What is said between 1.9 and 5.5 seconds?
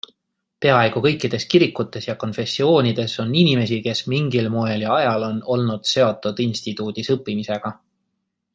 ja konfessioonides on inimesi, kes mingil moel ja ajal on